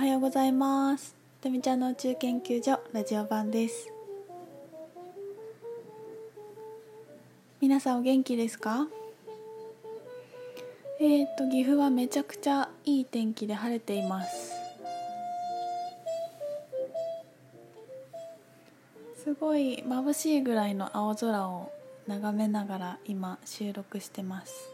[0.00, 1.14] はようございます。
[1.42, 3.92] とみちゃんの宇宙研究所ラジオ版です。
[7.60, 8.88] 皆さんお元気ですか？
[11.00, 14.54] えーと岐阜はめちゃくちゃいい天気で晴れています。
[19.22, 21.70] すごい眩しいぐらいの青空を
[22.06, 24.70] 眺めながら今収録してます。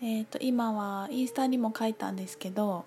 [0.00, 2.86] えーと今はインスタにも書いたんですけど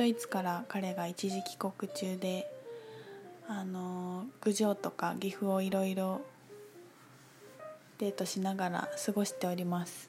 [0.00, 2.50] ドイツから彼が一時帰国中で
[3.46, 6.22] あの郡上とか岐阜をいろいろ
[7.98, 10.08] デートしながら過ごしております。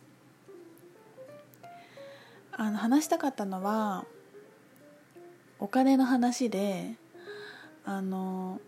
[2.53, 4.05] あの話したかったのは
[5.59, 6.93] お金の話で
[7.83, 8.61] あの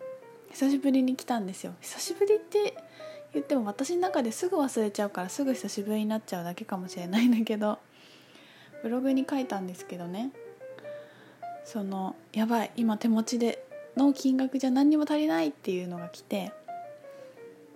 [0.51, 1.73] 久しぶりに来たんですよ。
[1.79, 2.73] 久しぶりって
[3.33, 7.79] 言っても私の中ですぐ忘れちゃうからすぐ久しぶりになっちゃうだけかもしれないんだけど
[8.81, 10.33] ブログに書いたんですけどね。
[11.65, 16.51] そのやばい今手持ちでの金額じゃ何にも足りないっていうのが来て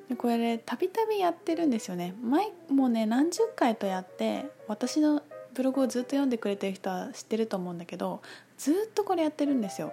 [0.10, 2.16] でこれたびたびやってるんですよね。
[2.24, 5.22] 前もうね何十回とやって私の
[5.54, 8.22] ブログをずっと読んでくれてる人は知ってると思うんだけど
[8.58, 9.92] ずっとこれやってるんですよ。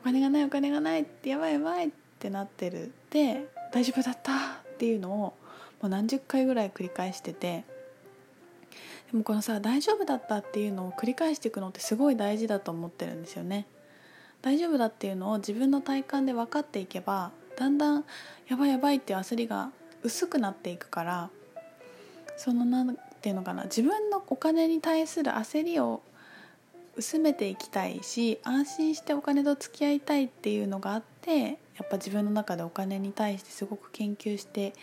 [0.00, 2.92] お金がないお金がないってやばいやばいってなってる。
[3.10, 5.34] で大丈夫だったっていうのをも
[5.82, 7.64] う何十回ぐらい繰り返してて
[9.10, 13.66] でもこのさ大丈夫だったっていうのを繰り返していくのってすごい大事だと思ってるんですよね
[14.42, 18.04] 大丈夫だっていうのを自分の体感で分かっていけばだんだん
[18.48, 19.70] やばいやばいっていう焦りが
[20.02, 21.30] 薄くなっていくから
[22.36, 26.02] その何ていうのかな自分のお金に対する焦りを
[26.96, 34.74] 薄めていきたいし安心してお金と付き合いたいっていうのがあってやっぱ自分の中でお金に対してすごく研究して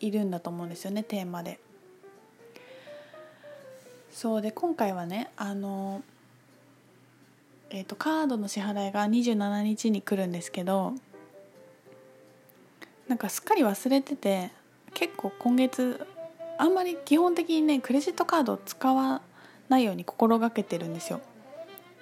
[0.00, 1.58] いるんだと思うんですよねテーマで。
[4.14, 6.00] そうで今回はねあの、
[7.70, 10.94] えーと、カードの支払いが27日に来るんですけど
[13.08, 14.52] なんかすっかり忘れてて
[14.94, 16.06] 結構今月
[16.58, 19.20] あんまり基本的にねクレジットカードを使わ
[19.68, 21.20] ないように心がけてるんですよ。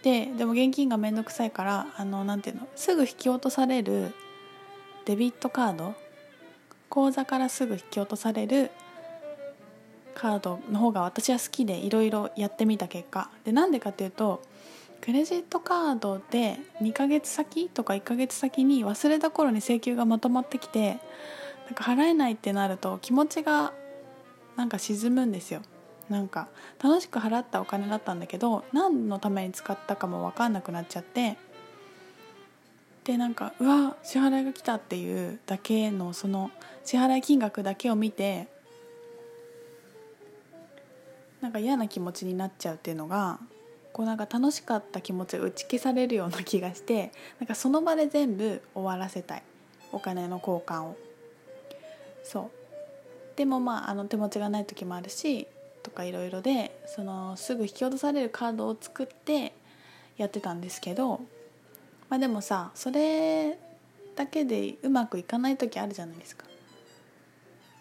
[0.03, 4.12] ででも現金が面倒くさいからあのなんていうのすぐ引き落とされる
[5.06, 5.95] デビットカード
[6.91, 8.71] 口座からすぐ引き落とされる
[10.15, 13.31] カードの方が私は好きでいろいろやってみた結果。
[13.45, 14.43] でなんでかっていうと
[15.00, 20.99] クレジットカードで2ヶ月先とか1ヶ月先に忘れた頃に請求がまとまってきて
[21.67, 23.72] なんか払えないってなると気持ちが
[24.56, 25.62] なんか沈むんですよ。
[26.09, 26.49] なんか
[26.83, 31.39] 楽しく払ったお金だったんだけど何のために使ったかも分かんなくなっちゃって
[33.05, 36.51] でなんかうわ支払いが来たっていうだけのその
[36.84, 38.49] 支払い金額だけを見て
[41.42, 43.41] なんか嫌な気持ちになっちゃうっていうのが
[43.92, 49.42] こうなんか楽しかった気持ちが打ち消されるような気がして なんかその場で全部終わらせたい。
[49.94, 50.97] お金の交換を。
[52.25, 52.50] そ
[53.34, 53.36] う。
[53.36, 55.47] でもまああの手持ちがない時もあるし
[55.82, 59.53] とかいろいろでそのすぐ引き落とされるカードを作って
[60.16, 61.20] やってたんですけど
[62.09, 63.59] まあでもさそれ
[64.14, 66.47] だけでうまくいかない時あるじゃないですか。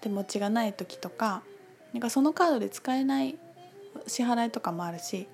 [0.02, 1.44] 手持ちがない時とか
[1.94, 3.38] なんかそのカードで使えない
[4.08, 5.28] 支払いとかもあるし。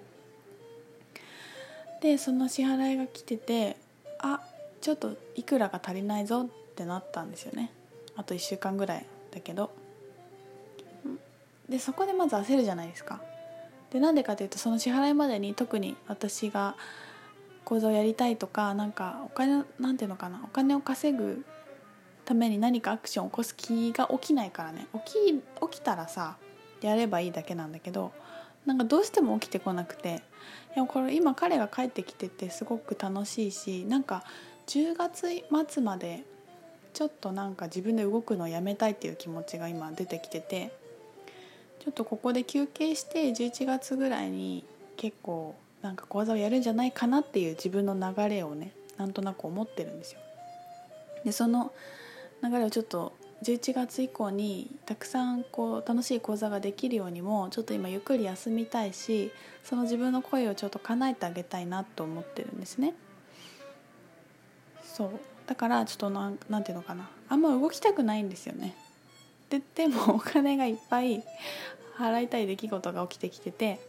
[2.01, 3.75] でその支払いが来てて
[4.19, 4.39] あ
[4.81, 7.71] ちょっといくらが足りないぞってなったんですよね。
[8.15, 9.71] あと1週間ぐらいだけど。
[11.69, 13.21] でそこでまず焦るじゃないですか。
[13.91, 16.75] でなんでかというとその支払いまでに特に私が
[17.65, 21.45] 講座をやりたいとかなんかお金なんていうのかなお金を稼ぐ
[22.25, 24.87] ために何かアクションを起こす気が起きないからね。
[25.05, 26.37] 起き起きたらさ
[26.81, 28.11] やればいいだけなんだけど
[28.67, 30.21] なんかどうしても起きてこなくて
[30.75, 34.23] でもこれ今彼が帰ってきててすごく楽しいしなんか
[34.67, 35.27] 10月
[35.71, 36.23] 末まで
[36.93, 40.71] ちょっとなんか自分で動くのをやめたいっていう気持ちが今出てきてて
[41.79, 44.65] ちょっとここで休憩して11月ぐらいに
[44.97, 50.19] 結構なんか講座をやるんじゃないかなっていう自分の流れをねなんとなく思ってるんですよ。
[51.23, 51.71] でその
[52.43, 53.13] 流れをちょっと
[53.43, 59.31] 11月以降にたくさんこう楽しい講座ができるようにもちょっと今ゆっくり休みたいし
[59.63, 62.93] その自分の声をちょっと叶えてあげたいなと思ってるんですね。
[64.83, 65.11] そう
[65.45, 68.75] だからちょっとなんなんていうのかなあんま動きたくないんですよね。
[69.49, 71.23] ででも お金がいっぱい
[71.97, 73.79] 払いたい出来事が起きてきてて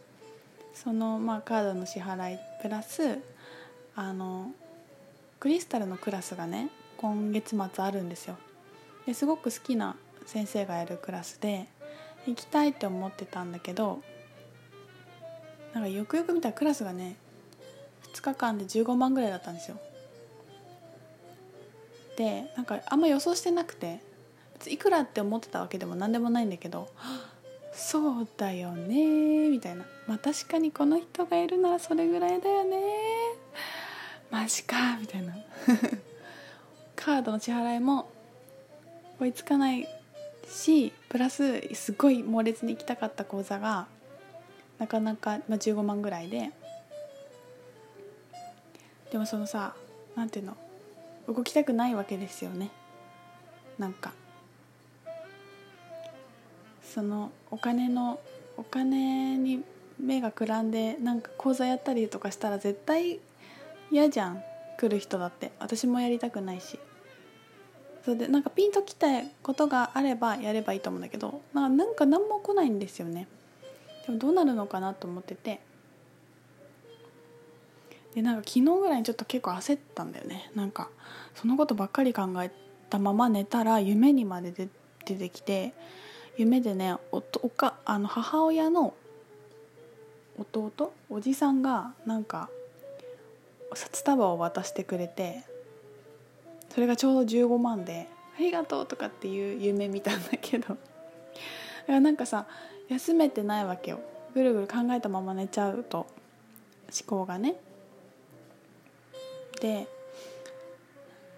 [0.73, 3.19] そのまあカードの支払いプラス
[3.95, 4.51] あの
[5.39, 8.37] クリスタルのクラスがね今月末あるんですよ
[9.09, 9.95] ですごく好きな
[10.27, 11.65] 先生がやるクラスで
[12.27, 14.01] 行きたいって思ってたんだけど
[15.73, 17.15] なんかよくよく見たらクラスがね
[18.13, 19.79] 2日間で15万ぐらいだったんですよ。
[22.17, 23.99] でなんかあんま予想してなくて
[24.67, 26.89] いくらって思ってたわけでも何でもないんだけど
[27.73, 29.85] そうだよねみたいな。
[30.05, 32.77] まあ確かにこの人がいるならそれぐらいだよね
[34.29, 35.33] マジかみたいな。
[36.95, 38.11] カードの支払いも
[39.19, 39.87] 追いつかない
[40.47, 43.87] しプラスすごい猛烈に行きたかった講座が
[44.79, 46.51] なかなか、まあ、15万ぐらいで。
[49.11, 49.73] でもそのさ
[50.15, 50.55] なんていうの
[51.27, 52.71] 動きたくないわけですよね。
[53.77, 54.13] なんか。
[56.83, 58.19] そのお金の
[58.57, 59.63] お金に
[59.99, 63.19] 目がくらんでなんか講座やったりとかしたら絶対
[63.91, 64.43] 嫌じゃん。
[64.77, 65.51] 来る人だって。
[65.59, 66.79] 私もやりたくないし。
[68.03, 69.07] それでなんかピンときた
[69.43, 73.27] ことがあればやればいいと思うんだけどなんか何も来ないんですよね。
[74.05, 75.59] でもどうなるのかなと思ってて。
[78.15, 80.49] でなんか昨日ぐらいにちょっと結構焦ったんだよね。
[80.55, 80.89] なんか
[81.35, 82.49] そのことばっかり考え
[82.89, 84.51] たまま寝たら夢にまで
[85.05, 85.73] 出てきて
[86.35, 88.95] 夢でねおおかあの母親の
[90.39, 90.91] 弟？
[91.09, 92.49] おじさんがなんか
[93.75, 95.43] 札束を渡してくれて
[96.69, 98.07] それがちょうど15万で
[98.37, 100.67] 「ありがとう」とかっていう夢見たんだけど。
[100.69, 100.77] だか
[101.87, 102.45] らなんかさ
[102.87, 103.99] 休めてないわけよ。
[104.33, 106.07] ぐるぐる考えたまま寝ちゃうと思
[107.05, 107.55] 考がね。
[109.59, 109.87] で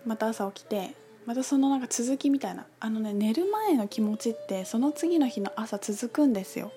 [0.06, 0.94] また朝起きて
[1.26, 2.66] またそのなんか続きみたいな。
[2.80, 6.72] あのね寝る前の気持ちってその次の日の朝続くんですよ。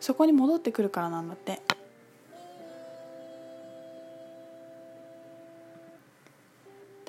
[0.00, 1.62] そこに戻ってくるからなんだって。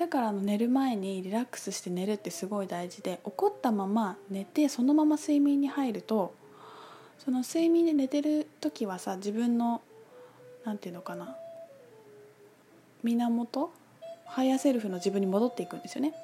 [0.06, 6.32] だからの寝る前にリラックスして寝るってすごい大事で怒ったまま寝てそのまま睡眠に入ると
[7.18, 9.82] その睡眠で寝てる時はさ自分の
[10.64, 11.34] なんていうのかな
[13.02, 13.72] 源
[14.26, 16.14] higher self の自分に戻っていくんですよね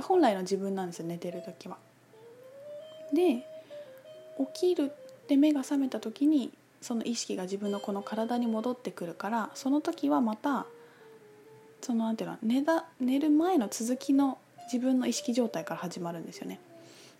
[0.00, 1.76] 本来の自分なんですよ寝てる時は。
[3.12, 3.44] で
[4.54, 4.92] 起きる
[5.26, 10.66] で目が覚めた時にその意識が自分のこの体に戻ってくるからその時はまた
[11.80, 14.38] そのなんていうの寝だ寝る前の続きの
[14.72, 16.60] 自分の意識状態から始まるんですよね。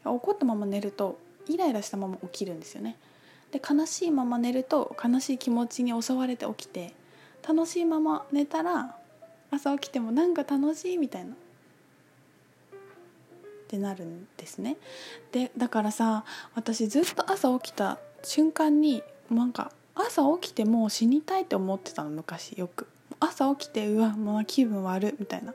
[0.05, 1.19] 怒ったまま寝ると
[1.49, 2.97] イライラしたまま起きるんですよね。
[3.53, 6.93] で悲しいまま寝ると悲しい気持ちに襲われて起きて
[7.47, 8.95] 楽しいまま寝たら
[9.51, 11.35] 朝起きてもなんか楽しいみたいなっ
[13.69, 14.77] てなるんですね
[15.33, 22.87] でだからさ私ずっと朝起きた瞬間になんか朝起きてもう死にたいって思ってたの昔よく
[23.21, 25.55] 朝起きてうわもう気分悪みたいな。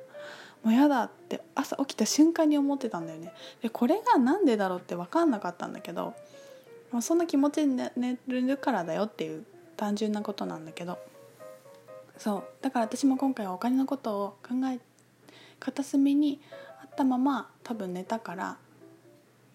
[0.64, 3.34] もうやだって朝起きた瞬間に思ってたんだよね。
[3.62, 6.14] でこれが何でだろうって分かんなかったんだけど、
[6.92, 9.46] まあ、そんな気持ちで寝るからだよっていう
[9.76, 10.98] 単純なことなんだけど。
[12.18, 12.44] そう。
[12.62, 14.80] だから私も今回はお金のことを考え
[15.60, 16.40] 片隅に
[16.82, 18.58] あったまま多分寝たから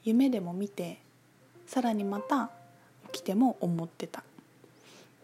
[0.05, 1.01] 夢でも見て
[1.67, 2.51] さらにまた
[3.13, 4.23] 起きても思ってた。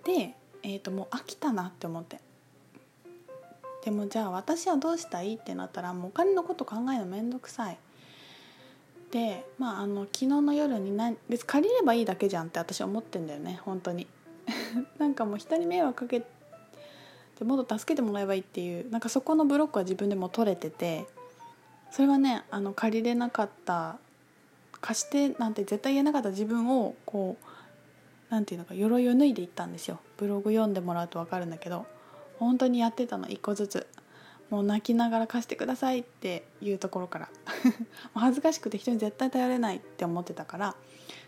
[0.05, 2.24] で、えー、ともう飽きたなって思って。
[3.85, 7.77] でもじゃあ私はどうしたいってなったらもうお金のこと考えるの面倒くさい。
[9.11, 14.07] でまああの昨日の夜に何別借りればいいだけじゃんって私は思ってんだよね本当に。
[14.99, 21.06] なんかもう人に迷惑かけてもっと助けてもらえばいいっていうなんかそこのブロックは自分でも取れてて
[21.91, 23.99] それはねあの借りれなかった
[24.81, 27.37] 貸してなんて絶対言えなかった自分をこ
[28.31, 30.01] うなんていうのか鎧を脱いでいったんですよ。
[30.17, 31.87] ブログ読んでもらうと分かるんだけど。
[32.38, 33.86] 本当にやってたの一個ずつ。
[34.50, 37.29] もう泣きながら貸してくださいっていうところから。
[38.14, 40.76] 恥ずかしくて人に絶対頼れないって思ってたから。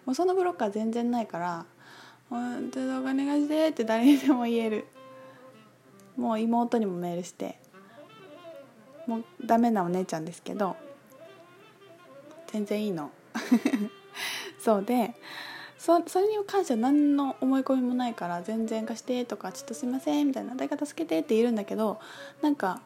[0.05, 1.67] もうそのブロックは全然ないから
[2.31, 4.87] 「本当お金貸して」って誰にでも言える。
[6.17, 7.59] もう妹にもメールして。
[9.07, 10.77] もうダメなお姉ちゃんですけど。
[12.49, 13.11] 全然いいの。
[14.61, 15.15] そうで
[15.87, 22.01] そそれに関しては何の思い込みもないから全然貸してとかちょっとすいませんみたいな誰か助けてって言うんだけど
[22.43, 22.81] なんか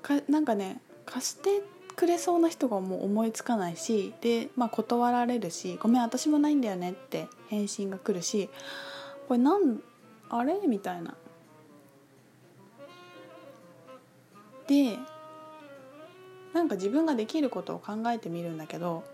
[0.00, 1.60] かなんかね貸して
[1.94, 8.48] くれそうな人がもう思いつかないしで、まあ、断られるし「ごめん私もないんだよね」って返信が来るし
[9.28, 9.82] これなん
[10.30, 11.14] あれみたいな。
[14.66, 14.96] で
[16.54, 19.04] なんか自分ができることを考えてみるんだけど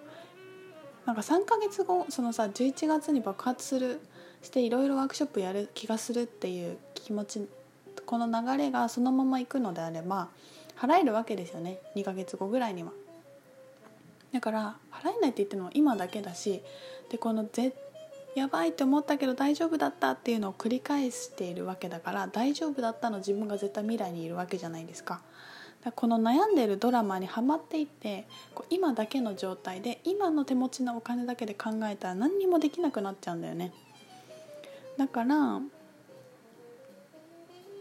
[1.06, 4.00] なんか3ヶ月後そのさ11月に爆発する
[4.42, 7.46] していろいろワークショップやる気がするっていう気持ち
[8.06, 10.28] この流れがそのままいくのであれば
[10.78, 12.92] 払えるわけですよね2ヶ月後ぐらいには。
[14.32, 16.61] だから払えないって言ってるのは今だけだし
[17.08, 17.73] でこの絶
[18.34, 25.23] やばいって思ったけど大丈夫だったっていうのを繰り返しているわけだから大丈夫だったの自分が絶対未来にいるわけじゃないですか。
[25.92, 28.26] この悩んでるドラマにはまっていって
[28.70, 33.72] 今だけの状態で今の手持ちのお金だけで考えたら何にもできなくなっちゃうんだよね。
[34.96, 35.60] だから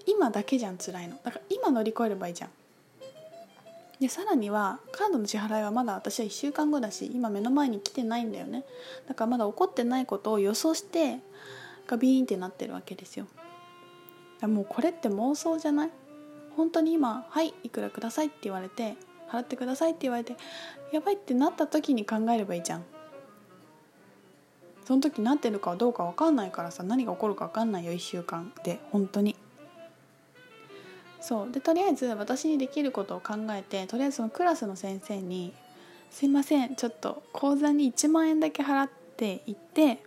[0.06, 1.18] 今だけじゃん辛いの。
[1.24, 2.50] だから今乗り越えればいいじゃん。
[4.02, 8.66] でさらにはカードの支払いはまだ私は1週間後だし今目の前に来てないんだよね。
[9.08, 11.20] だからまだ起こってないことを予想して
[11.88, 13.28] がビーンってなってるわけですよ。
[14.42, 15.90] もうこれって妄想じゃない？
[16.56, 18.96] 本当に今「はいいくらください」って言われて
[19.30, 20.36] 「払ってください」って言われて
[20.92, 22.86] やばいってなった時に考えればいいじゃん
[24.86, 29.36] その時なってるかどうか分かんないからさ何が起こるか分かんないよ1週間で本当に
[31.22, 35.54] そうでとりあえず私にできることを考えてとりあえずそのクラスの先生に
[36.12, 40.04] 「すいませんちょっと口座に1万円だけ払っていって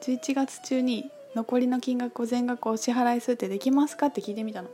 [0.00, 4.68] 11月中に残りの金額を全額お支払いするってできますか?」って聞いてみたの。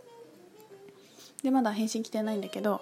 [1.43, 2.81] でまだ返信来てないんだけど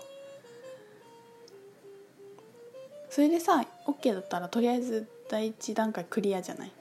[3.11, 6.73] それでさ OK だったらとりあえず第一段階クリアじゃない？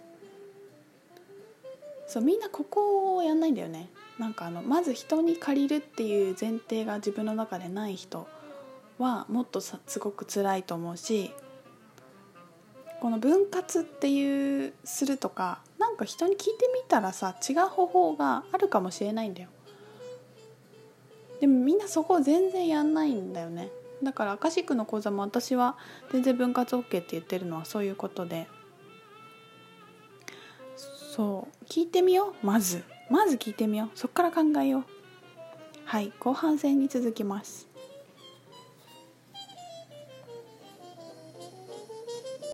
[2.07, 3.89] そうみんなここをやんないんだよね。
[4.19, 8.27] なんかあのまず人に借りるっていう前提が自分の中でない人
[8.97, 11.33] はもっとさすごく辛いと思うし
[13.01, 19.49] この分割っていうするとかなんか人に聞いてみたらさ違う方法があるかもしれないんだよ。
[21.45, 23.69] でもみんなそこ全然やんないんだよね。
[24.01, 25.77] だからアカシックの講座も私は
[26.11, 28.47] 全然分割 OK って言ってるのはそういうことで。
[30.75, 31.65] そう。
[31.65, 32.83] 聞いてみようまず。
[33.11, 33.89] まず聞いてみよう。
[33.93, 34.83] そっから考えよう。
[35.85, 37.67] はい後半戦に続きます。